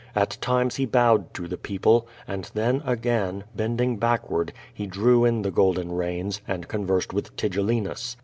[0.15, 5.43] At times he bowed to the people, and then, agam, bending backward, he drew in
[5.43, 8.17] the golden reins, and conversed with Tigellinus.